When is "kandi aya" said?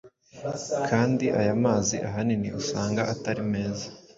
0.89-1.53